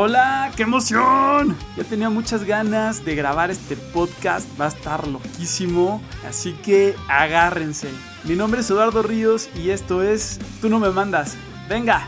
[0.00, 1.56] Hola, qué emoción.
[1.76, 7.90] Ya tenía muchas ganas de grabar este podcast, va a estar loquísimo, así que agárrense.
[8.24, 11.36] Mi nombre es Eduardo Ríos y esto es Tú no me mandas.
[11.68, 12.06] Venga.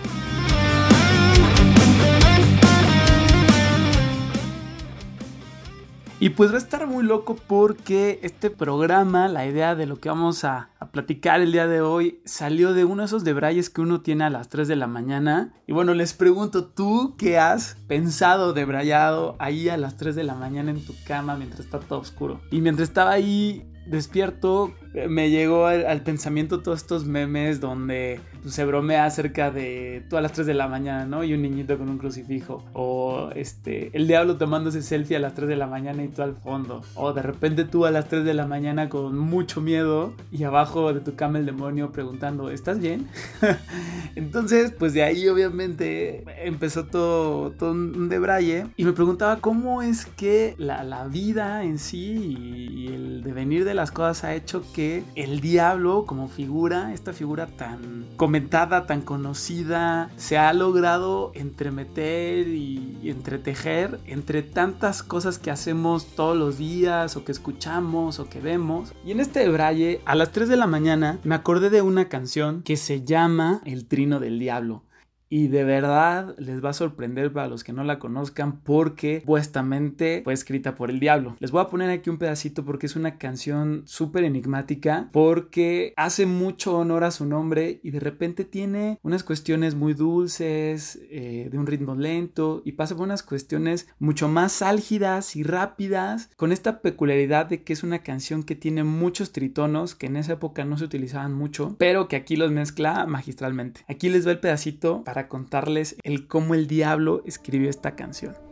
[6.22, 10.10] Y pues va a estar muy loco porque este programa, la idea de lo que
[10.10, 14.02] vamos a, platicar el día de hoy, salió de uno de esos debrayes que uno
[14.02, 15.54] tiene a las 3 de la mañana.
[15.66, 20.34] Y bueno, les pregunto, ¿tú qué has pensado debrayado ahí a las 3 de la
[20.34, 22.42] mañana en tu cama mientras está todo oscuro?
[22.50, 28.64] Y mientras estaba ahí despierto, me llegó al, pensamiento todos estos memes donde pues, se
[28.64, 31.22] bromea acerca de tú a las 3 de la mañana, ¿no?
[31.22, 32.64] Y un niñito con un crucifijo.
[32.72, 34.36] O este, el diablo
[34.68, 36.82] ese selfie a las 3 de la mañana y tú al fondo.
[36.94, 40.92] O de repente tú a las 3 de la mañana con mucho miedo y abajo
[40.92, 43.08] de tu cama el demonio preguntando, ¿estás bien?
[44.16, 48.66] Entonces, pues de ahí obviamente empezó todo, todo un debraye.
[48.76, 52.36] Y me preguntaba cómo es que la, la vida en sí
[52.70, 54.79] y el devenir de las cosas ha hecho que
[55.14, 62.98] el diablo como figura, esta figura tan comentada, tan conocida, se ha logrado entremeter y,
[63.02, 68.92] entretejer entre tantas cosas que hacemos todos los días o que escuchamos o que vemos.
[69.04, 72.62] Y en este braille, a las 3 de la mañana, me acordé de una canción
[72.62, 74.84] que se llama El Trino del Diablo
[75.30, 80.22] y de verdad les va a sorprender para los que no la conozcan porque supuestamente
[80.24, 81.36] fue escrita por el diablo.
[81.38, 86.26] Les voy a poner aquí un pedacito porque es una canción súper enigmática porque hace
[86.26, 91.58] mucho honor a su nombre y de repente tiene unas cuestiones muy dulces, eh, de
[91.58, 96.82] un ritmo lento y pasa por unas cuestiones mucho más álgidas y rápidas con esta
[96.82, 100.76] peculiaridad de que es una canción que tiene muchos tritonos que en esa época no
[100.76, 103.82] se utilizaban mucho pero que aquí los mezcla magistralmente.
[103.86, 108.49] Aquí les va el pedacito para contarles el cómo el diablo escribió esta canción.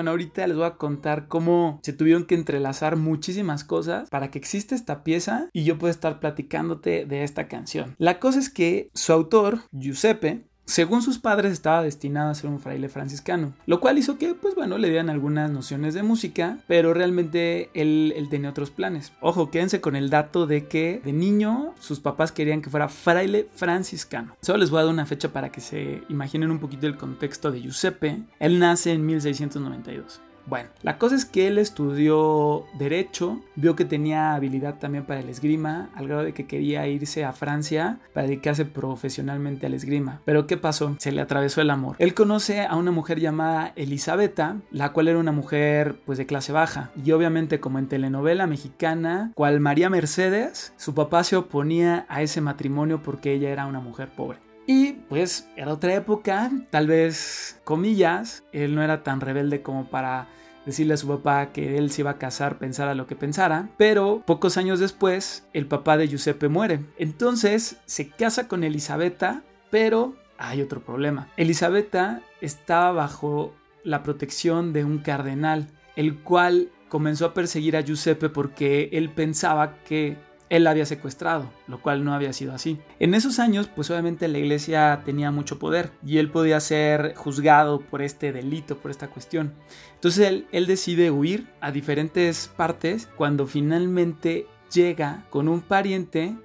[0.00, 4.38] Bueno, ahorita les voy a contar cómo se tuvieron que entrelazar muchísimas cosas para que
[4.38, 7.96] exista esta pieza y yo pueda estar platicándote de esta canción.
[7.98, 12.60] La cosa es que su autor, Giuseppe, según sus padres estaba destinado a ser un
[12.60, 16.94] fraile franciscano, lo cual hizo que, pues bueno, le dieran algunas nociones de música, pero
[16.94, 19.12] realmente él, él, tenía otros planes.
[19.20, 23.48] Ojo, quédense con el dato de que de niño sus papás querían que fuera fraile
[23.52, 24.36] franciscano.
[24.42, 27.50] Solo les voy a dar una fecha para que se imaginen un poquito el contexto
[27.50, 28.22] de Giuseppe.
[28.38, 30.20] Él nace en 1692.
[30.46, 35.28] Bueno, la cosa es que él estudió derecho, vio que tenía habilidad también para el
[35.28, 40.20] esgrima, al grado de que quería irse a Francia para dedicarse profesionalmente al esgrima.
[40.24, 40.96] Pero ¿qué pasó?
[40.98, 41.96] Se le atravesó el amor.
[41.98, 46.52] Él conoce a una mujer llamada Elisabetta, la cual era una mujer pues de clase
[46.52, 46.90] baja.
[47.04, 52.40] Y obviamente como en telenovela mexicana, cual María Mercedes, su papá se oponía a ese
[52.40, 54.49] matrimonio porque ella era una mujer pobre.
[54.72, 60.28] Y pues era otra época, tal vez comillas, él no era tan rebelde como para
[60.64, 64.22] decirle a su papá que él se iba a casar, pensara lo que pensara, pero
[64.24, 66.84] pocos años después el papá de Giuseppe muere.
[66.98, 71.26] Entonces se casa con Elisabetta, pero hay otro problema.
[71.36, 73.52] Elisabetta estaba bajo
[73.82, 75.66] la protección de un cardenal,
[75.96, 80.16] el cual comenzó a perseguir a Giuseppe porque él pensaba que
[80.50, 82.78] él había secuestrado, lo cual no había sido así.
[82.98, 87.80] En esos años, pues obviamente la iglesia tenía mucho poder y él podía ser juzgado
[87.80, 89.54] por este delito, por esta cuestión.
[89.94, 96.36] Entonces él, él decide huir a diferentes partes cuando finalmente llega con un pariente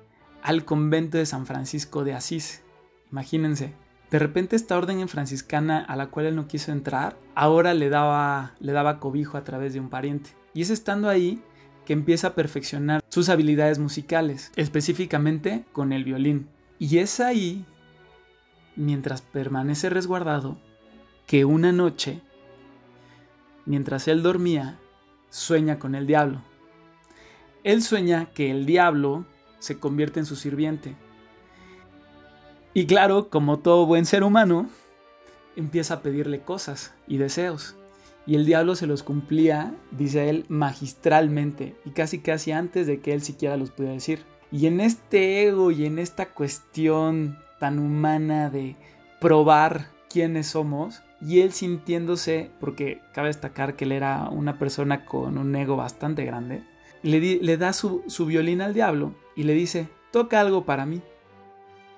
[0.44, 2.62] al convento de San Francisco de Asís.
[3.12, 3.74] Imagínense,
[4.12, 7.90] de repente esta orden en franciscana a la cual él no quiso entrar, ahora le
[7.90, 10.30] daba, le daba cobijo a través de un pariente.
[10.54, 11.42] Y es estando ahí
[11.86, 16.50] que empieza a perfeccionar sus habilidades musicales, específicamente con el violín.
[16.80, 17.66] Y es ahí,
[18.76, 20.58] mientras permanece resguardado,
[21.28, 22.22] que una noche,
[23.66, 24.80] mientras él dormía,
[25.30, 26.42] sueña con el diablo.
[27.64, 29.26] Él sueña que el diablo
[29.60, 30.96] se convierte en su sirviente.
[32.74, 34.70] Y claro, como todo buen ser humano,
[35.56, 37.76] empieza a pedirle cosas y deseos
[38.28, 43.14] y el diablo se los cumplía, dice él, magistralmente y casi casi antes de que
[43.14, 44.26] él siquiera los pudiera decir.
[44.52, 48.76] Y en este ego y en esta cuestión tan humana de
[49.20, 55.38] probar quiénes somos y él sintiéndose, porque cabe destacar que él era una persona con
[55.38, 56.64] un ego bastante grande,
[57.04, 61.02] le, le da su, su violín al diablo y le dice, toca algo para mí.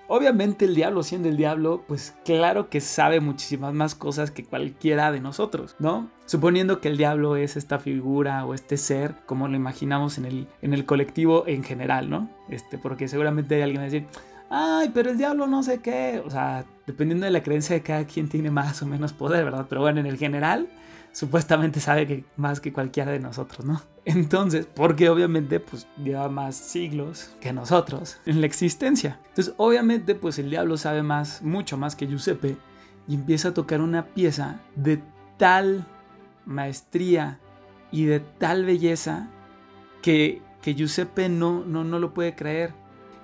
[0.10, 5.12] Obviamente el diablo siendo el diablo, pues claro que sabe muchísimas más cosas que cualquiera
[5.12, 6.10] de nosotros, ¿no?
[6.26, 10.48] Suponiendo que el diablo es esta figura o este ser, como lo imaginamos en el,
[10.62, 12.30] en el colectivo en general, ¿no?
[12.48, 14.06] Este, porque seguramente hay alguien a decir,
[14.50, 18.06] ay, pero el diablo no sé qué, o sea, dependiendo de la creencia de cada
[18.06, 19.66] quien tiene más o menos poder, ¿verdad?
[19.68, 20.70] Pero bueno, en el general,
[21.18, 23.82] supuestamente sabe que más que cualquiera de nosotros, ¿no?
[24.06, 29.20] Entonces, porque obviamente pues lleva más siglos que nosotros en la existencia.
[29.30, 32.56] Entonces, obviamente pues el diablo sabe más, mucho más que Giuseppe
[33.08, 35.02] y empieza a tocar una pieza de
[35.40, 35.88] tal
[36.46, 37.40] maestría
[37.92, 39.28] y de tal belleza
[40.04, 42.76] que, que Giuseppe no, no, no lo puede creer.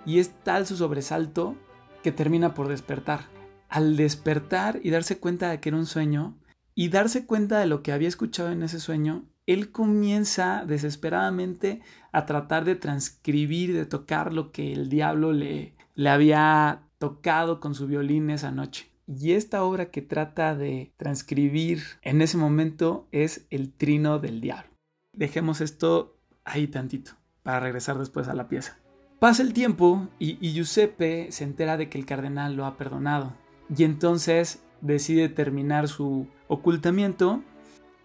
[0.03, 1.55] Y es tal su sobresalto
[2.01, 3.25] que termina por despertar.
[3.69, 6.33] Al despertar y darse cuenta de que era un sueño,
[6.75, 11.81] y darse cuenta de lo que había escuchado en ese sueño, él comienza desesperadamente
[12.11, 17.75] a tratar de transcribir, de tocar lo que el diablo le, le había tocado con
[17.75, 18.89] su violín esa noche.
[19.05, 24.71] Y esta obra que trata de transcribir en ese momento es El Trino del Diablo.
[25.11, 27.11] Dejemos esto ahí tantito
[27.43, 28.77] para regresar después a la pieza.
[29.19, 33.33] Pasa el tiempo y, y Giuseppe se entera de que el cardenal lo ha perdonado.
[33.75, 37.41] Y entonces decide terminar su ocultamiento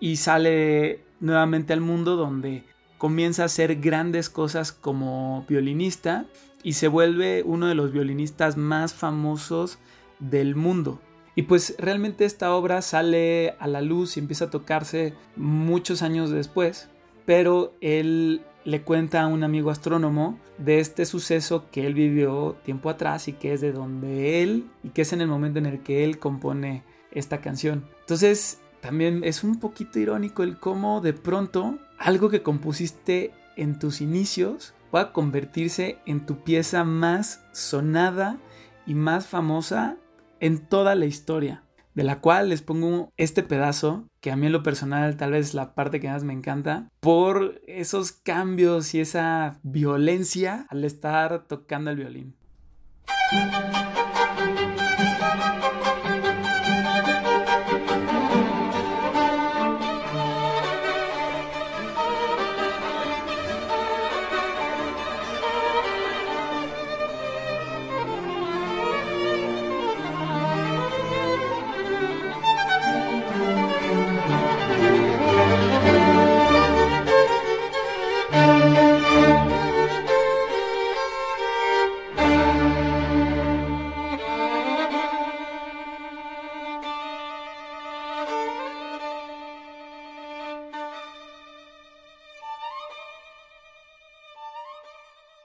[0.00, 2.64] y sale nuevamente al mundo donde
[2.96, 6.26] comienza a hacer grandes cosas como violinista
[6.62, 9.78] y se vuelve uno de los violinistas más famosos
[10.20, 11.00] del mundo.
[11.34, 16.30] Y pues realmente esta obra sale a la luz y empieza a tocarse muchos años
[16.30, 16.88] después,
[17.26, 22.90] pero él le cuenta a un amigo astrónomo de este suceso que él vivió tiempo
[22.90, 25.82] atrás y que es de donde él y que es en el momento en el
[25.82, 27.84] que él compone esta canción.
[28.00, 34.00] Entonces, también es un poquito irónico el cómo de pronto algo que compusiste en tus
[34.00, 38.38] inicios pueda convertirse en tu pieza más sonada
[38.86, 39.96] y más famosa
[40.40, 41.64] en toda la historia.
[41.98, 45.52] De la cual les pongo este pedazo, que a mí en lo personal tal vez
[45.52, 51.90] la parte que más me encanta, por esos cambios y esa violencia al estar tocando
[51.90, 52.36] el violín.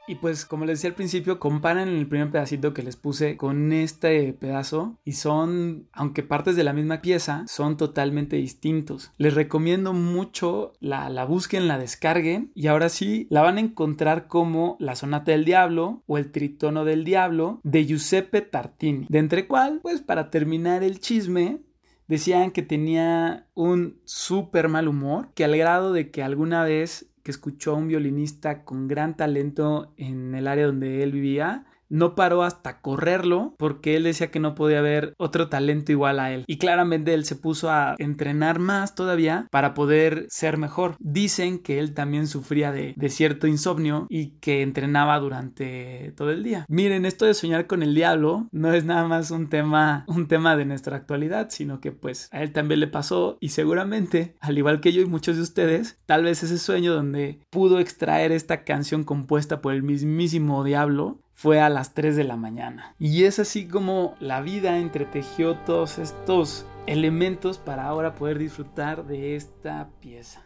[0.08, 3.72] Y pues como les decía al principio, comparan el primer pedacito que les puse con
[3.72, 9.12] este pedazo y son, aunque partes de la misma pieza, son totalmente distintos.
[9.18, 14.76] Les recomiendo mucho la, busquen, la descarguen y ahora sí la van a encontrar como
[14.80, 19.06] La Sonata del Diablo o El Tritono del Diablo de Giuseppe Tartini.
[19.10, 21.62] De entre cual, pues para terminar el chisme,
[22.08, 27.32] decían que tenía un súper mal humor, que al grado de que alguna vez que
[27.32, 32.44] escuchó a un violinista con gran talento en el área donde él vivía no paró
[32.44, 36.44] hasta correrlo porque él decía que no podía haber otro talento igual a él.
[36.48, 40.96] Y claramente él se puso a entrenar más todavía para poder ser mejor.
[41.00, 46.66] Dicen que él también sufría de, cierto insomnio y que entrenaba durante todo el día.
[46.68, 50.56] Miren, esto de soñar con el diablo no es nada más un tema, un tema
[50.56, 54.82] de nuestra actualidad, sino que pues a él también le pasó y seguramente, al igual
[54.82, 59.04] que yo y muchos de ustedes, tal vez ese sueño donde pudo extraer esta canción
[59.04, 62.96] compuesta por el mismísimo diablo fue a las 3 de la mañana.
[63.00, 69.36] Y es así como la vida entretejió todos estos elementos para ahora poder disfrutar de
[69.36, 70.44] esta pieza.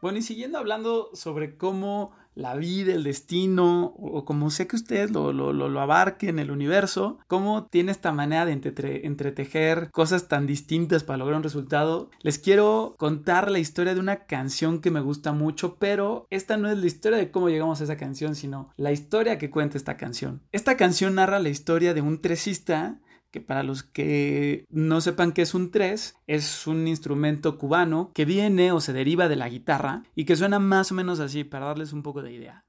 [0.00, 5.10] Bueno, y siguiendo hablando sobre cómo la vida, el destino, o como sé que ustedes
[5.10, 11.04] lo, lo, lo, abarquen, el universo, cómo tiene esta manera de entretejer cosas tan distintas
[11.04, 12.10] para lograr un resultado.
[12.20, 16.70] Les quiero contar la historia de una canción que me gusta mucho, pero esta no
[16.70, 19.96] es la historia de cómo llegamos a esa canción, sino la historia que cuenta esta
[19.96, 20.40] canción.
[20.52, 22.98] Esta canción narra la historia de un tresista
[23.32, 28.26] que para los que no sepan qué es un tres, es un instrumento cubano que
[28.26, 31.66] viene o se deriva de la guitarra y que suena más o menos así, para
[31.66, 32.64] darles un poco de idea.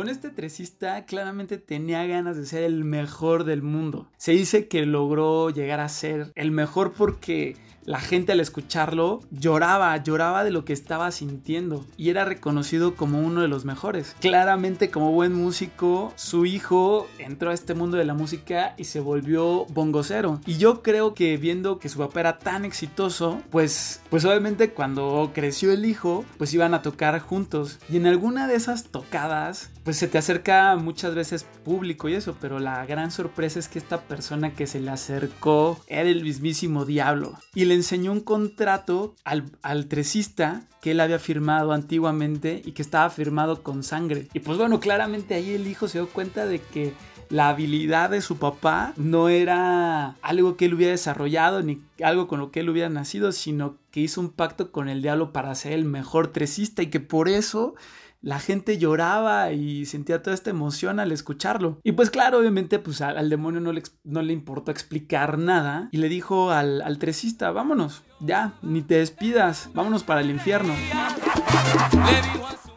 [0.00, 4.08] Bueno, este tresista claramente tenía ganas de ser el mejor del mundo.
[4.16, 7.54] Se dice que logró llegar a ser el mejor porque
[7.90, 13.18] la gente al escucharlo lloraba, lloraba de lo que estaba sintiendo y era reconocido como
[13.18, 14.14] uno de los mejores.
[14.20, 19.00] Claramente como buen músico, su hijo entró a este mundo de la música y se
[19.00, 20.40] volvió bongocero.
[20.46, 25.32] Y yo creo que viendo que su papá era tan exitoso, pues, pues obviamente cuando
[25.34, 27.80] creció el hijo, pues iban a tocar juntos.
[27.88, 32.36] Y en alguna de esas tocadas, pues se te acerca muchas veces público y eso,
[32.40, 36.84] pero la gran sorpresa es que esta persona que se le acercó era el mismísimo
[36.84, 37.32] diablo.
[37.52, 42.82] Y le enseñó un contrato al, al tresista que él había firmado antiguamente y que
[42.82, 44.28] estaba firmado con sangre.
[44.32, 46.94] Y pues bueno, claramente ahí el hijo se dio cuenta de que
[47.30, 52.40] la habilidad de su papá no era algo que él hubiera desarrollado ni algo con
[52.40, 55.72] lo que él hubiera nacido, sino que hizo un pacto con el diablo para ser
[55.72, 57.74] el mejor tresista y que por eso
[58.22, 61.80] la gente lloraba y sentía toda esta emoción al escucharlo.
[61.82, 65.98] Y pues claro, obviamente pues al, demonio no le, no le, importó explicar nada y
[65.98, 70.74] le dijo al, al tresista, vámonos, ya, ni te despidas, vámonos para el infierno.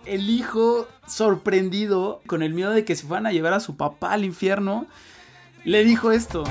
[0.06, 4.14] El hijo, sorprendido, con el miedo de que se fueran a llevar a su papá
[4.14, 4.88] al infierno,
[5.66, 6.44] le dijo esto.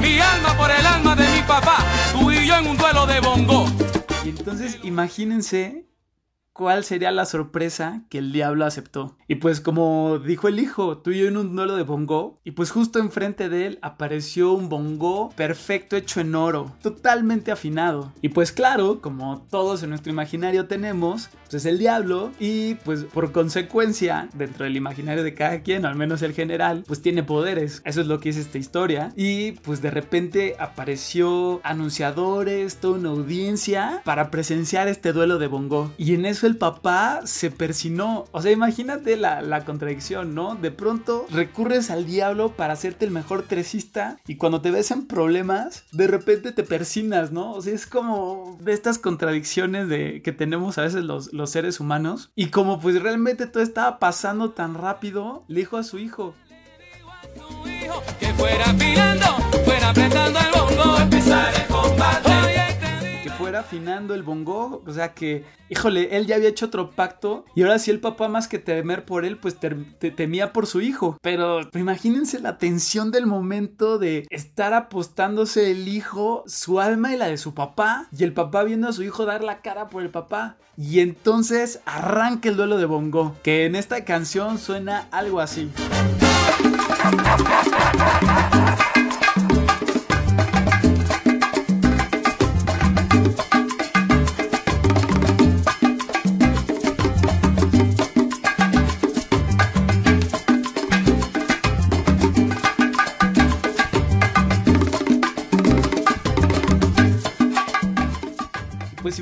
[0.00, 1.78] Mi alma por el alma de mi papá,
[2.12, 3.66] tú y yo en un duelo de bongo.
[4.24, 5.86] Y entonces imagínense
[6.56, 9.16] cuál sería la sorpresa que el diablo aceptó.
[9.28, 12.52] Y pues como dijo el hijo, tú y yo en un duelo de bongo, y
[12.52, 18.12] pues justo enfrente de él apareció un bongo perfecto hecho en oro, totalmente afinado.
[18.22, 23.04] Y pues claro, como todos en nuestro imaginario tenemos, pues es el diablo y pues
[23.04, 27.82] por consecuencia, dentro del imaginario de cada quien, al menos el general, pues tiene poderes.
[27.84, 29.12] Eso es lo que es esta historia.
[29.14, 35.92] Y pues de repente apareció anunciadores, toda una audiencia para presenciar este duelo de bongo.
[35.98, 38.24] Y en eso el papá se persinó.
[38.32, 40.54] O sea, imagínate la, la, contradicción, ¿no?
[40.54, 45.06] De pronto recurres al diablo para hacerte el mejor tresista y cuando te ves en
[45.06, 47.52] problemas, de repente te persinas, ¿no?
[47.52, 51.80] O sea, es como de estas contradicciones de, que tenemos a veces los, los seres
[51.80, 52.30] humanos.
[52.34, 56.34] Y como pues realmente todo estaba pasando tan rápido, le dijo a su hijo.
[58.18, 59.26] Que fuera afilando,
[59.64, 61.75] fuera apretando el bongo, empezar el
[63.60, 64.82] afinando el bongo.
[64.86, 67.44] O sea que, híjole, él ya había hecho otro pacto.
[67.54, 69.56] Y ahora sí el papá más que temer por él, pues
[70.16, 71.18] temía por su hijo.
[71.22, 77.26] Pero imagínense la tensión del momento de estar apostándose el hijo, su alma y la
[77.26, 78.08] de su papá.
[78.16, 80.56] Y el papá viendo a su hijo dar la cara por el papá.
[80.76, 83.36] Y entonces arranca el duelo de bongo.
[83.42, 85.70] Que en esta canción suena algo así.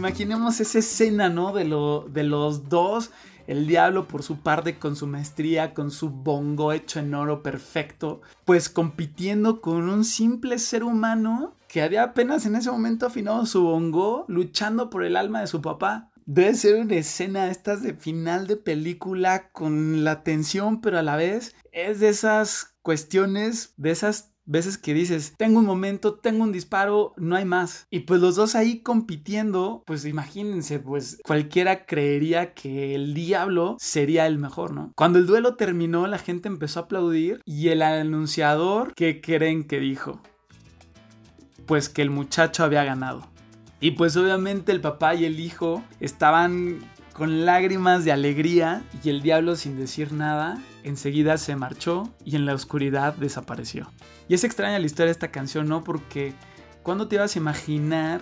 [0.04, 1.54] Imaginemos esa escena, ¿no?
[1.54, 3.11] De, lo, de los dos.
[3.46, 8.20] El diablo por su parte con su maestría, con su bongo hecho en oro perfecto,
[8.44, 13.62] pues compitiendo con un simple ser humano que había apenas en ese momento afinado su
[13.62, 16.11] bongo, luchando por el alma de su papá.
[16.26, 21.16] Debe ser una escena estas de final de película con la tensión, pero a la
[21.16, 26.52] vez es de esas cuestiones, de esas veces que dices, tengo un momento, tengo un
[26.52, 27.86] disparo, no hay más.
[27.90, 34.26] Y pues los dos ahí compitiendo, pues imagínense, pues cualquiera creería que el diablo sería
[34.26, 34.92] el mejor, ¿no?
[34.96, 39.80] Cuando el duelo terminó, la gente empezó a aplaudir y el anunciador, ¿qué creen que
[39.80, 40.20] dijo?
[41.66, 43.28] Pues que el muchacho había ganado.
[43.80, 46.78] Y pues obviamente el papá y el hijo estaban
[47.14, 52.44] con lágrimas de alegría y el diablo sin decir nada enseguida se marchó y en
[52.44, 53.90] la oscuridad desapareció.
[54.28, 55.85] Y es extraña la historia de esta canción, ¿no?
[55.85, 56.35] Porque
[56.83, 58.21] ¿cuándo te ibas a imaginar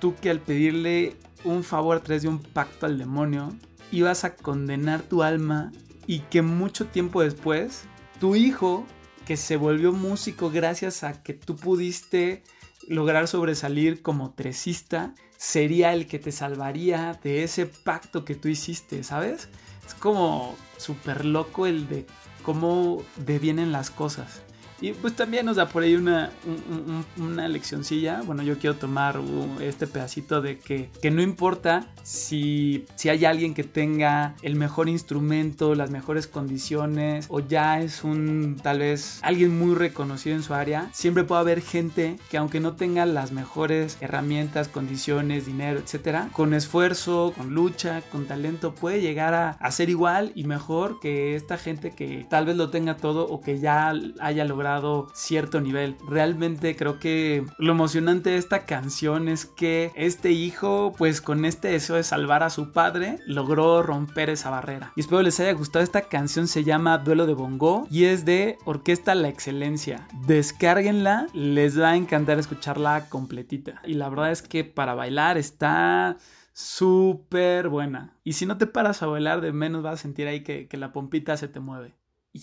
[0.00, 3.56] tú que al pedirle un favor a través de un pacto al demonio,
[3.90, 5.72] ibas a condenar tu alma
[6.06, 7.84] y que mucho tiempo después,
[8.20, 8.86] tu hijo,
[9.24, 12.44] que se volvió músico gracias a que tú pudiste
[12.86, 19.02] lograr sobresalir como tresista sería el que te salvaría de ese pacto que tú hiciste,
[19.04, 19.48] ¿sabes?
[19.86, 22.06] Es como súper loco el de
[22.42, 24.42] cómo devienen las cosas.
[24.80, 26.30] Y pues también nos da por ahí una,
[27.16, 28.22] una leccioncilla.
[28.22, 29.18] Bueno, yo quiero tomar
[29.60, 34.88] este pedacito de que, que no importa si, si hay alguien que tenga el mejor
[34.88, 40.54] instrumento, las mejores condiciones, o ya es un tal vez alguien muy reconocido en su
[40.54, 46.28] área, siempre puede haber gente que aunque no tenga las mejores herramientas, condiciones, dinero, etcétera,
[46.32, 51.34] con esfuerzo, con lucha, con talento, puede llegar a, a ser igual y mejor que
[51.34, 54.65] esta gente que tal vez lo tenga todo o que ya haya logrado
[55.14, 55.96] cierto nivel.
[56.08, 61.68] Realmente creo que lo emocionante de esta canción es que este hijo, pues con este
[61.68, 64.92] deseo de salvar a su padre, logró romper esa barrera.
[64.96, 68.58] Y espero les haya gustado esta canción, se llama Duelo de Bongo y es de
[68.64, 70.06] Orquesta La Excelencia.
[70.26, 73.80] Descárguenla, les va a encantar escucharla completita.
[73.84, 76.16] Y la verdad es que para bailar está
[76.52, 78.16] súper buena.
[78.24, 80.76] Y si no te paras a bailar, de menos vas a sentir ahí que, que
[80.78, 81.94] la pompita se te mueve.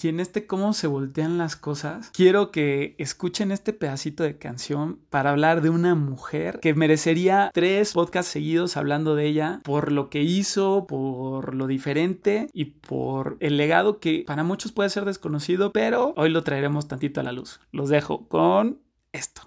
[0.01, 4.99] Y en este cómo se voltean las cosas, quiero que escuchen este pedacito de canción
[5.11, 10.09] para hablar de una mujer que merecería tres podcasts seguidos hablando de ella por lo
[10.09, 15.71] que hizo, por lo diferente y por el legado que para muchos puede ser desconocido,
[15.71, 17.59] pero hoy lo traeremos tantito a la luz.
[17.71, 18.79] Los dejo con
[19.11, 19.43] esto.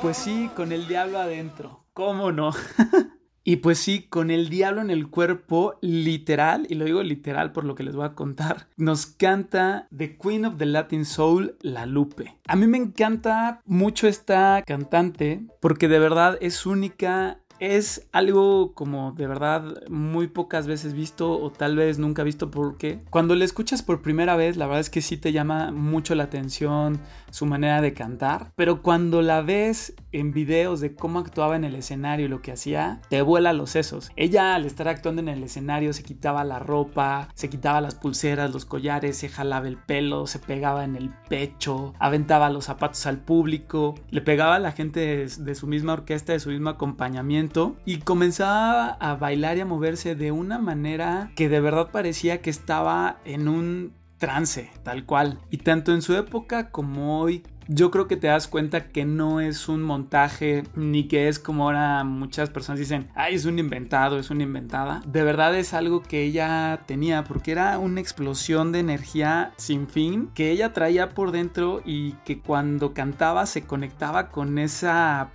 [0.00, 2.52] Pues sí, con el diablo adentro, ¿cómo no?
[3.42, 7.64] Y pues sí, con el diablo en el cuerpo, literal, y lo digo literal por
[7.64, 11.86] lo que les voy a contar, nos canta The Queen of the Latin Soul, La
[11.86, 12.38] Lupe.
[12.46, 19.12] A mí me encanta mucho esta cantante porque de verdad es única es algo como
[19.12, 23.82] de verdad muy pocas veces visto o tal vez nunca visto porque cuando le escuchas
[23.82, 27.80] por primera vez la verdad es que sí te llama mucho la atención su manera
[27.80, 32.28] de cantar, pero cuando la ves en videos de cómo actuaba en el escenario y
[32.28, 34.10] lo que hacía, te vuela los sesos.
[34.16, 38.52] Ella al estar actuando en el escenario se quitaba la ropa, se quitaba las pulseras,
[38.52, 43.18] los collares, se jalaba el pelo, se pegaba en el pecho, aventaba los zapatos al
[43.18, 47.76] público, le pegaba a la gente de, de su misma orquesta, de su mismo acompañamiento
[47.84, 52.50] y comenzaba a bailar y a moverse de una manera que de verdad parecía que
[52.50, 55.40] estaba en un trance, tal cual.
[55.50, 59.40] Y tanto en su época como hoy, yo creo que te das cuenta que no
[59.40, 64.18] es un montaje ni que es como ahora muchas personas dicen, ay, es un inventado,
[64.18, 65.02] es una inventada.
[65.06, 70.30] De verdad es algo que ella tenía porque era una explosión de energía sin fin
[70.34, 75.30] que ella traía por dentro y que cuando cantaba se conectaba con esa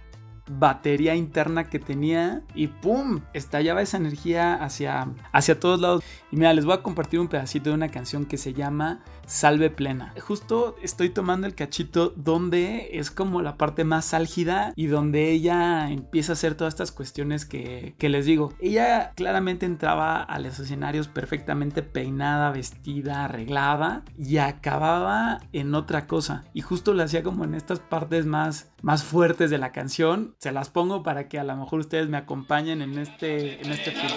[0.47, 3.21] batería interna que tenía y ¡pum!
[3.33, 6.03] estallaba esa energía hacia, hacia todos lados.
[6.31, 9.69] Y mira, les voy a compartir un pedacito de una canción que se llama Salve
[9.69, 10.13] Plena.
[10.21, 15.89] Justo estoy tomando el cachito donde es como la parte más álgida y donde ella
[15.89, 18.53] empieza a hacer todas estas cuestiones que, que les digo.
[18.59, 26.43] Ella claramente entraba a los escenarios perfectamente peinada, vestida, arreglada y acababa en otra cosa.
[26.53, 30.35] Y justo lo hacía como en estas partes más, más fuertes de la canción.
[30.39, 33.91] Se las pongo para que a lo mejor ustedes me acompañen en este, en este
[33.91, 34.15] film.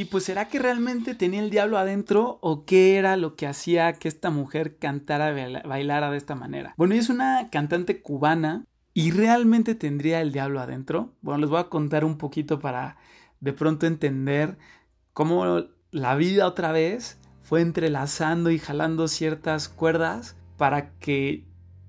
[0.00, 3.92] Y pues será que realmente tenía el diablo adentro o qué era lo que hacía
[3.92, 5.30] que esta mujer cantara,
[5.66, 6.72] bailara de esta manera.
[6.78, 11.12] Bueno, es una cantante cubana y realmente tendría el diablo adentro.
[11.20, 12.96] Bueno, les voy a contar un poquito para
[13.40, 14.56] de pronto entender
[15.12, 21.44] cómo la vida otra vez fue entrelazando y jalando ciertas cuerdas para que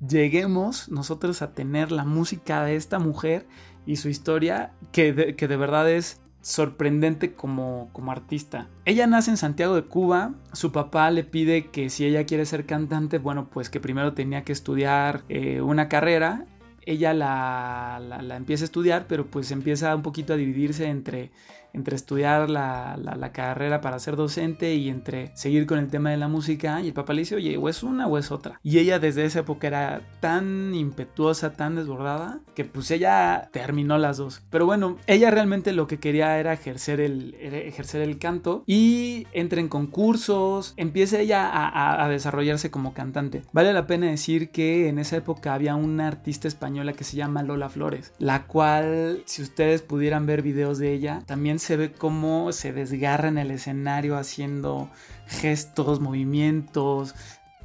[0.05, 3.45] lleguemos nosotros a tener la música de esta mujer
[3.85, 8.67] y su historia que de, que de verdad es sorprendente como, como, artista.
[8.85, 12.65] Ella nace en Santiago de Cuba, su papá le pide que si ella quiere ser
[12.65, 16.45] cantante, bueno, pues que primero tenía que estudiar eh, una carrera.
[16.83, 21.29] Ella la, la, la, empieza a estudiar, pero pues empieza un poquito a dividirse entre
[21.73, 26.17] entre estudiar la, la, carrera para ser docente y entre seguir con el tema de
[26.17, 26.81] la música.
[26.81, 28.59] Y el papá le dice, oye, o es una o es otra.
[28.63, 34.17] Y ella desde esa época era tan impetuosa, tan desbordada, que pues ella terminó las
[34.17, 34.41] dos.
[34.49, 39.61] Pero bueno, ella realmente lo que quería era ejercer el, ejercer el canto y entra
[39.61, 43.43] en concursos, empieza ella a, a desarrollarse como cantante.
[43.53, 47.43] Vale la pena decir que en esa época había una artista española que se llama
[47.43, 52.51] Lola Flores, la cual, si ustedes pudieran ver videos de ella, también se ve cómo
[52.51, 54.89] se desgarra en el escenario haciendo
[55.27, 57.15] gestos, movimientos,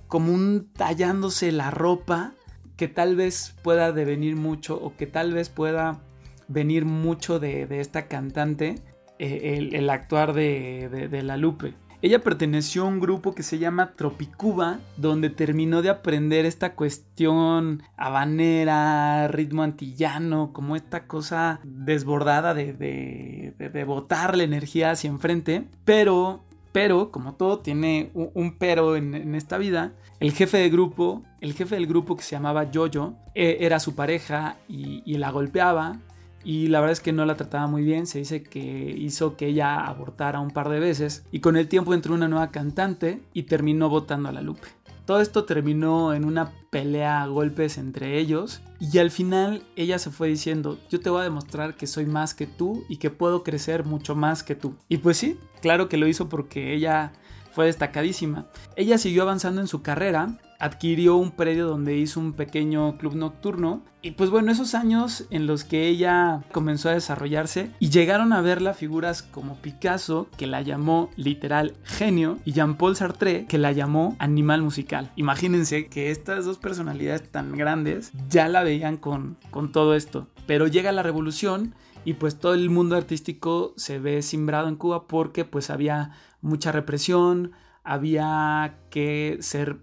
[0.06, 2.34] como un tallándose la ropa
[2.76, 6.02] que tal vez pueda devenir mucho o que tal vez pueda
[6.46, 8.76] venir mucho de, esta cantante,
[9.18, 11.74] eh, el, actuar de, de la Lupe.
[12.02, 17.82] Ella perteneció a un grupo que se llama Tropicuba, donde terminó de aprender esta cuestión
[17.96, 25.64] habanera, ritmo antillano, como esta cosa desbordada de, de, botar la energía hacia enfrente.
[25.84, 31.54] Pero, pero, como todo tiene un, pero en, esta vida, el jefe de grupo, el
[31.54, 35.98] jefe del grupo que se llamaba Jojo, eh, era su pareja y la golpeaba
[36.46, 39.48] y la verdad es que no la trataba muy bien, se dice que hizo que
[39.48, 43.42] ella abortara un par de veces y con el tiempo entró una nueva cantante y
[43.42, 44.68] terminó votando a la Lupe.
[45.06, 50.12] Todo esto terminó en una pelea a golpes entre ellos y al final ella se
[50.12, 53.42] fue diciendo, yo te voy a demostrar que soy más que tú y que puedo
[53.42, 54.76] crecer mucho más que tú.
[54.88, 57.12] Y pues sí, claro que lo hizo porque ella
[57.56, 58.44] fue destacadísima.
[58.76, 63.82] Ella siguió avanzando en su carrera adquirió un predio donde hizo un pequeño club nocturno.
[64.02, 68.40] Y pues bueno, esos años en los que ella comenzó a desarrollarse y llegaron a
[68.40, 74.16] verla figuras como Picasso, que la llamó literal genio, y Jean-Paul Sartre, que la llamó
[74.18, 75.10] animal musical.
[75.16, 80.28] Imagínense que estas dos personalidades tan grandes ya la veían con, con todo esto.
[80.46, 81.74] Pero llega la revolución
[82.06, 86.70] y pues todo el mundo artístico se ve simbrado en Cuba porque pues había mucha
[86.70, 87.50] represión,
[87.82, 89.80] había que ser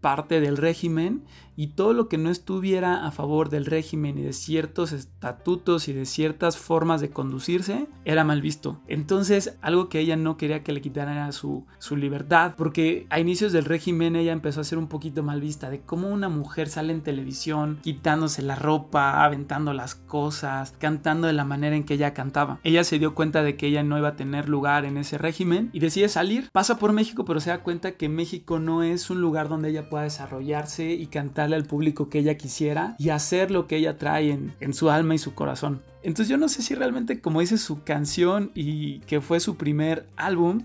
[0.00, 1.24] parte del régimen
[1.60, 5.92] y todo lo que no estuviera a favor del régimen y de ciertos estatutos y
[5.92, 8.80] de ciertas formas de conducirse era mal visto.
[8.86, 13.20] Entonces, algo que ella no quería que le quitaran era su, su libertad, porque a
[13.20, 16.70] inicios del régimen ella empezó a ser un poquito mal vista de cómo una mujer
[16.70, 21.92] sale en televisión quitándose la ropa, aventando las cosas, cantando de la manera en que
[21.92, 22.58] ella cantaba.
[22.64, 25.68] Ella se dio cuenta de que ella no iba a tener lugar en ese régimen
[25.74, 26.48] y decide salir.
[26.52, 29.89] Pasa por México, pero se da cuenta que México no es un lugar donde ella
[29.90, 34.30] pueda desarrollarse y cantar al público que ella quisiera y hacer lo que ella trae
[34.30, 35.82] en, su alma y su corazón.
[36.02, 40.06] Entonces yo no sé si realmente como dice su canción y que fue su primer
[40.16, 40.62] álbum,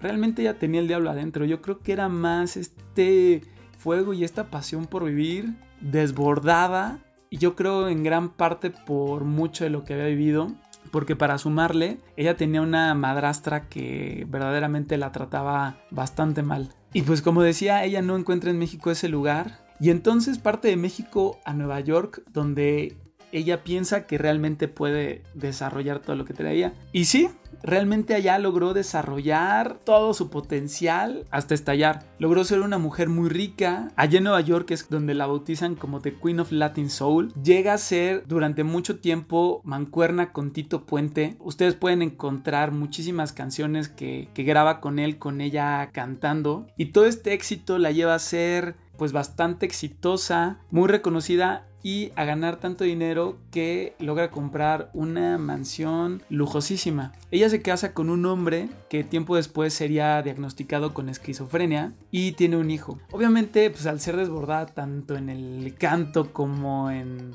[0.00, 1.44] realmente ella tenía el diablo adentro.
[1.44, 3.42] Yo creo que era más este
[3.78, 6.98] fuego y esta pasión por vivir desbordada
[7.30, 10.48] y yo creo en gran parte por mucho de lo que había vivido.
[10.90, 16.72] Porque para sumarle, ella tenía una madrastra que verdaderamente la trataba bastante mal.
[16.94, 19.66] Y pues como decía, ella no encuentra en México ese lugar.
[19.80, 22.96] Y entonces parte de México a Nueva York, donde
[23.34, 26.72] ella piensa que realmente puede desarrollar todo lo que traía.
[26.92, 27.28] Y sí,
[27.64, 32.04] realmente allá logró desarrollar todo su potencial hasta estallar.
[32.20, 33.90] Logró ser una mujer muy rica.
[33.96, 37.32] Allá en Nueva York es donde la bautizan como The Queen of Latin Soul.
[37.42, 41.36] Llega a ser durante mucho tiempo mancuerna con Tito Puente.
[41.40, 46.68] Ustedes pueden encontrar muchísimas canciones que, que graba con él, con ella cantando.
[46.76, 52.24] Y todo este éxito la lleva a ser pues bastante exitosa, muy reconocida y a
[52.24, 57.12] ganar tanto dinero que logra comprar una mansión lujosísima.
[57.30, 62.56] Ella se casa con un hombre que tiempo después sería diagnosticado con esquizofrenia y tiene
[62.56, 62.98] un hijo.
[63.12, 67.34] Obviamente, pues al ser desbordada tanto en el canto como en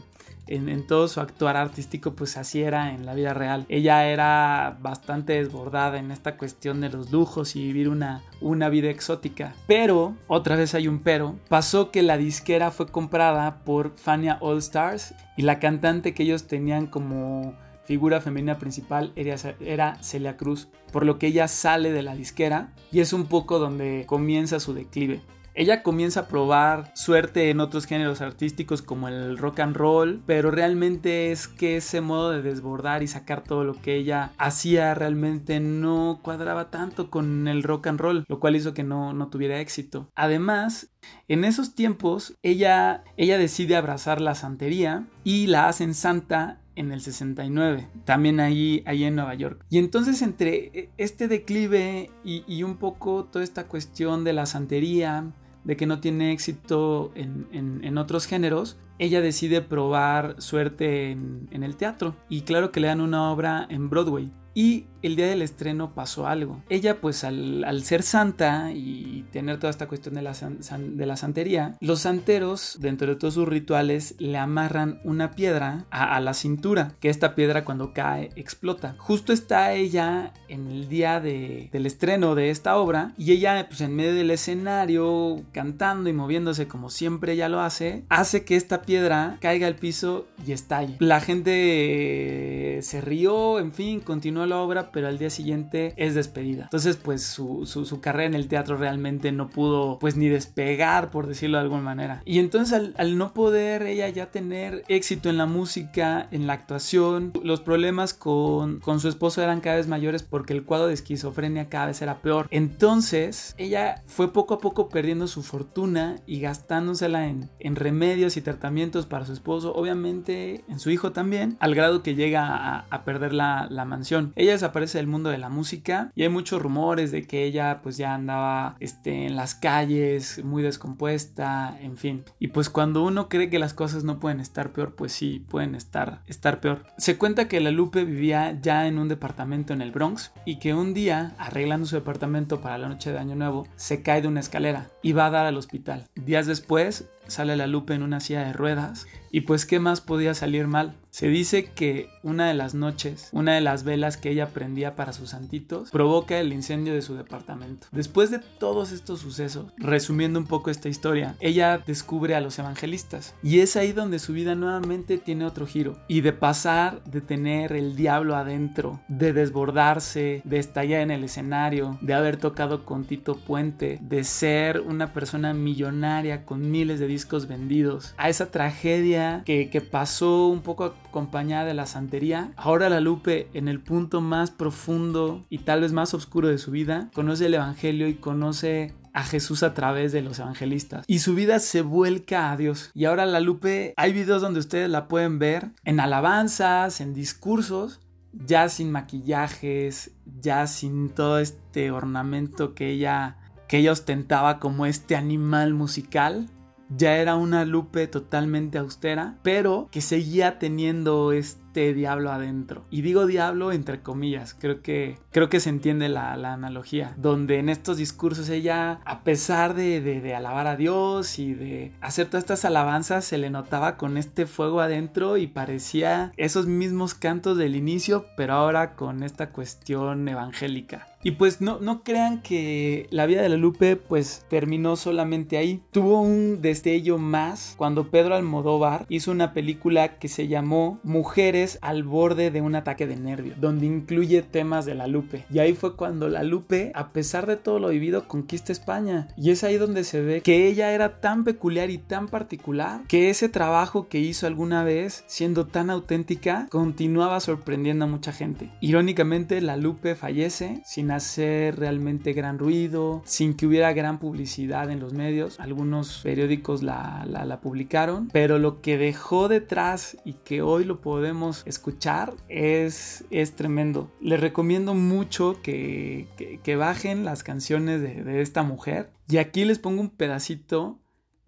[0.49, 3.65] en, todo su actuar artístico, pues así era en la vida real.
[3.69, 8.89] Ella era bastante desbordada en esta cuestión de los lujos y vivir una, una vida
[8.89, 9.53] exótica.
[9.67, 14.58] Pero, otra vez hay un pero, pasó que la disquera fue comprada por Fania All
[14.60, 21.06] Stars y la cantante que ellos tenían como figura femenina principal era, Celia Cruz, por
[21.06, 25.21] lo que ella sale de la disquera y es un poco donde comienza su declive.
[25.55, 30.51] Ella comienza a probar suerte en otros géneros artísticos como el rock and roll, pero
[30.51, 35.59] realmente es que ese modo de desbordar y sacar todo lo que ella hacía realmente
[35.59, 39.59] no cuadraba tanto con el rock and roll, lo cual hizo que no, no tuviera
[39.59, 40.09] éxito.
[40.15, 40.91] Además,
[41.27, 47.01] en esos tiempos, ella, ella decide abrazar la santería y la hacen santa en el
[47.01, 49.65] 69, también ahí, ahí en Nueva York.
[49.69, 55.33] Y entonces entre este declive y, y un poco toda esta cuestión de la santería,
[55.63, 62.15] de que no tiene éxito en, otros géneros, ella decide probar suerte en, el teatro.
[62.30, 64.32] Y claro que le dan una obra en Broadway.
[64.60, 66.62] Y el día del estreno pasó algo.
[66.67, 72.78] Ella pues al, ser santa y tener toda esta cuestión de la, santería, los santeros
[72.82, 77.63] dentro de todos sus rituales le amarran una piedra a, la cintura, que esta piedra
[77.63, 78.95] cuando cae explota.
[78.98, 83.80] Justo está ella en el día de, del estreno de esta obra y ella pues
[83.80, 88.82] en medio del escenario cantando y moviéndose como siempre ella lo hace, hace que esta
[88.82, 90.98] piedra caiga al piso y estalle.
[91.00, 96.63] La gente se rió, en fin, continuó la obra, pero al día siguiente es despedida.
[96.63, 101.27] Entonces, pues su, su, carrera en el teatro realmente no pudo, pues ni despegar, por
[101.27, 102.21] decirlo de alguna manera.
[102.25, 107.33] Y entonces al, no poder ella ya tener éxito en la música, en la actuación,
[107.43, 111.69] los problemas con, con su esposo eran cada vez mayores porque el cuadro de esquizofrenia
[111.69, 112.47] cada vez era peor.
[112.51, 118.41] Entonces, ella fue poco a poco perdiendo su fortuna y gastándosela en, en remedios y
[118.41, 123.03] tratamientos para su esposo, obviamente en su hijo también, al grado que llega a, a
[123.03, 124.28] perder la, la mansión.
[124.35, 127.97] Ella desaparece del mundo de la música y hay muchos rumores de que ella pues
[127.97, 132.23] ya andaba este, en las calles muy descompuesta, en fin.
[132.39, 135.75] Y pues cuando uno cree que las cosas no pueden estar peor, pues sí, pueden
[135.75, 136.85] estar, estar peor.
[136.97, 140.73] Se cuenta que la Lupe vivía ya en un departamento en el Bronx y que
[140.73, 144.39] un día, arreglando su departamento para la noche de Año Nuevo, se cae de una
[144.39, 146.07] escalera y va a dar al hospital.
[146.15, 150.33] Días después, sale la Lupe en una silla de ruedas y pues qué más podía
[150.33, 150.95] salir mal.
[151.11, 155.11] Se dice que una de las noches, una de las velas que ella prendía para
[155.11, 157.87] sus santitos, provoca el incendio de su departamento.
[157.91, 163.33] Después de todos estos sucesos, resumiendo un poco esta historia, ella descubre a los evangelistas.
[163.41, 165.97] Y es ahí donde su vida nuevamente tiene otro giro.
[166.07, 171.97] Y de pasar de tener el diablo adentro, de desbordarse, de estallar en el escenario,
[172.01, 177.07] de haber tocado con Tito Puente, de ser una persona millonaria con miles de
[177.47, 182.99] vendidos, a esa tragedia que, que pasó un poco acompañada de la santería, ahora la
[182.99, 187.47] Lupe en el punto más profundo y tal vez más oscuro de su vida, conoce
[187.47, 191.03] el Evangelio y conoce a Jesús a través de los evangelistas.
[191.08, 192.91] Y su vida se vuelca a Dios.
[192.93, 197.99] Y ahora la Lupe, hay videos donde ustedes la pueden ver en alabanzas, en discursos,
[198.32, 205.15] ya sin maquillajes, ya sin todo este ornamento que ella que ella ostentaba como este
[205.15, 206.47] animal musical
[206.89, 212.83] ya era una Lupe totalmente austera, pero que seguía teniendo este diablo adentro.
[212.89, 217.69] Y digo diablo entre comillas, creo que, creo que se entiende la, analogía, donde en
[217.69, 222.65] estos discursos ella, a pesar de, de, alabar a Dios y de hacer todas estas
[222.65, 228.25] alabanzas, se le notaba con este fuego adentro y parecía esos mismos cantos del inicio,
[228.37, 231.07] pero ahora con esta cuestión evangélica.
[231.21, 235.83] Y pues no, no crean que la vida de la Lupe pues terminó solamente ahí.
[235.91, 242.03] Tuvo un destello más cuando Pedro Almodóvar hizo una película que se llamó Mujeres al
[242.03, 245.45] borde de un ataque de nervio, donde incluye temas de la Lupe.
[245.51, 249.27] Y ahí fue cuando la Lupe, a pesar de todo lo vivido, conquista España.
[249.38, 253.29] Y es ahí donde se ve que ella era tan peculiar y tan particular que
[253.29, 258.71] ese trabajo que hizo alguna vez, siendo tan auténtica, continuaba sorprendiendo a mucha gente.
[258.82, 264.99] Irónicamente, la Lupe fallece sin hacer realmente gran ruido, sin que hubiera gran publicidad en
[264.99, 265.60] los medios.
[265.60, 271.48] Algunos periódicos la, la, publicaron, pero lo que dejó detrás y que hoy lo podemos
[271.65, 274.12] escuchar es, es tremendo.
[274.21, 276.27] Les recomiendo mucho que,
[276.63, 279.12] que, bajen las canciones de, de esta mujer.
[279.27, 280.99] Y aquí les pongo un pedacito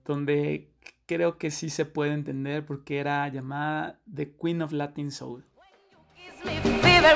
[0.06, 0.72] donde
[1.06, 5.46] creo que sí se puede entender porque era llamada The Queen of Latin Soul.
[6.44, 7.16] Fever,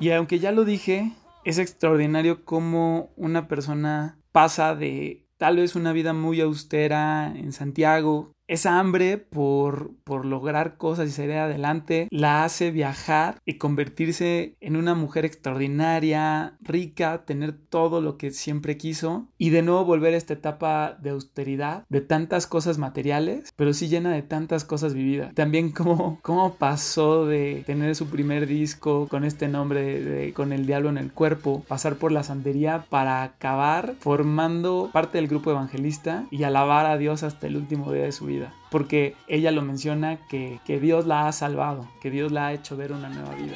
[0.00, 1.12] Y aunque ya lo dije,
[1.44, 8.32] es extraordinario cómo una persona pasa de tal vez una vida muy austera en Santiago,
[8.48, 14.76] esa hambre por, por lograr cosas y salir adelante la hace viajar y convertirse en
[14.76, 20.16] una mujer extraordinaria, rica, tener todo lo que siempre quiso y de nuevo volver a
[20.16, 25.34] esta etapa de austeridad, de tantas cosas materiales, pero sí llena de tantas cosas vividas.
[25.34, 30.64] También cómo, cómo pasó de tener su primer disco con este nombre de, con el
[30.64, 36.26] diablo en el cuerpo, pasar por la santería para acabar formando parte del grupo evangelista
[36.30, 38.37] y alabar a Dios hasta el último día de su vida
[38.70, 42.76] porque ella lo menciona que, que Dios la ha salvado, que Dios la ha hecho
[42.76, 43.54] ver una nueva vida.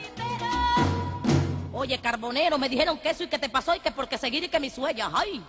[1.72, 4.48] Oye, carbonero, me dijeron que eso y que te pasó y que porque seguir y
[4.48, 5.42] que mis huellas, ay.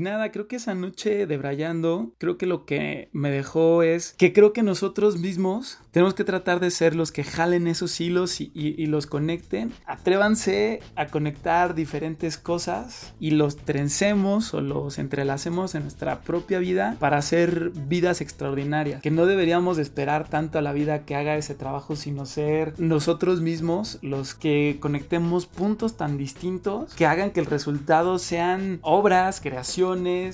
[0.00, 4.14] Y nada, creo que esa noche de Brayando, creo que lo que me dejó es
[4.16, 8.40] que creo que nosotros mismos tenemos que tratar de ser los que jalen esos hilos
[8.40, 9.74] y, y los conecten.
[9.84, 16.96] Atrévanse a conectar diferentes cosas y los trencemos o los entrelacemos en nuestra propia vida
[16.98, 19.02] para hacer vidas extraordinarias.
[19.02, 23.42] Que no deberíamos esperar tanto a la vida que haga ese trabajo, sino ser nosotros
[23.42, 29.89] mismos los que conectemos puntos tan distintos que hagan que el resultado sean obras, creaciones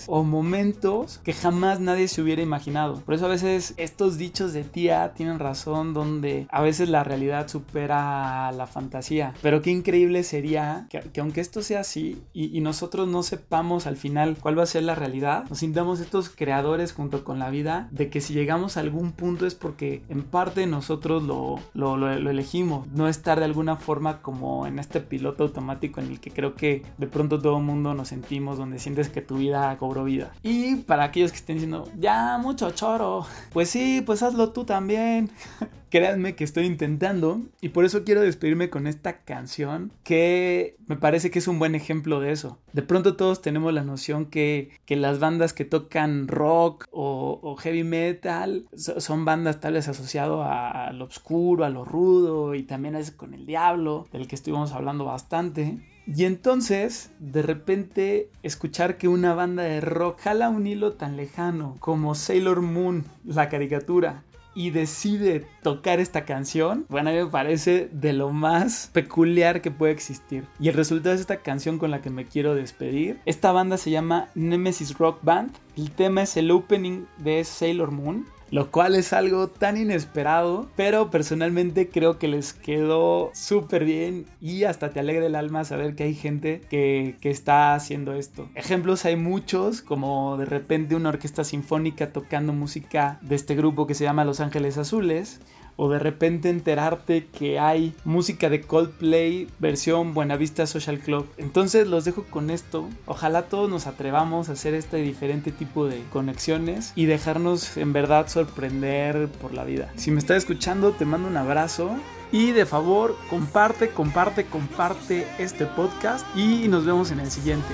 [0.06, 3.00] o momentos que jamás nadie se hubiera imaginado.
[3.00, 7.48] Por eso a veces estos dichos de tía tienen razón donde a veces la realidad
[7.48, 9.32] supera la fantasía.
[9.40, 13.96] Pero qué increíble sería que, aunque esto sea así y, y nosotros no sepamos al
[13.96, 17.88] final cuál va a ser la realidad, nos sintamos estos creadores junto con la vida
[17.92, 22.14] de que si llegamos a algún punto es porque en parte nosotros lo, lo, lo,
[22.18, 26.30] lo elegimos, no estar de alguna forma como en este piloto automático en el que
[26.30, 30.32] creo que de pronto todo mundo nos sentimos, donde sientes que tu vida vida.
[30.42, 35.30] Y para aquellos que estén diciendo, ya mucho choro, pues sí, pues hazlo tú también.
[35.88, 41.30] Créanme que estoy intentando y por eso quiero despedirme con esta canción que me parece
[41.30, 42.58] que es un buen ejemplo de eso.
[42.72, 47.84] De pronto todos tenemos la noción que, que las bandas que tocan rock o, heavy
[47.84, 52.96] metal son bandas tal vez asociado a, a lo oscuro, a lo rudo y también
[52.96, 55.78] es con el diablo, del que estuvimos hablando bastante.
[56.06, 61.76] Y entonces, de repente, escuchar que una banda de rock jala un hilo tan lejano
[61.80, 64.22] como Sailor Moon, la caricatura,
[64.54, 69.70] y decide tocar esta canción, bueno, a mí me parece de lo más peculiar que
[69.70, 70.44] puede existir.
[70.58, 73.20] Y el resultado es esta canción con la que me quiero despedir.
[73.26, 75.52] Esta banda se llama Nemesis Rock Band.
[75.76, 81.10] El tema es el opening de Sailor Moon lo cual es algo tan inesperado, pero
[81.10, 86.04] personalmente creo que les quedó súper bien y hasta te alegra el alma saber que
[86.04, 88.48] hay gente que, que, está haciendo esto.
[88.54, 93.94] Ejemplos hay muchos, como de repente una orquesta sinfónica tocando música de este grupo que
[93.94, 95.40] se llama Los Ángeles Azules,
[95.76, 101.26] o de repente enterarte que hay música de Coldplay versión Buenavista Social Club.
[101.36, 102.88] Entonces los dejo con esto.
[103.06, 108.28] Ojalá todos nos atrevamos a hacer este diferente tipo de conexiones y dejarnos en verdad
[108.28, 109.92] sorprender por la vida.
[109.96, 111.96] Si me estás escuchando, te mando un abrazo.
[112.32, 117.72] Y de favor, comparte, comparte, comparte este podcast y nos vemos en el siguiente.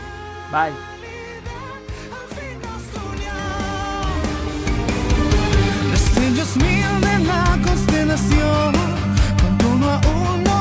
[0.51, 1.02] Bye.
[7.33, 8.73] una constelación
[9.40, 10.52] cuando uno aún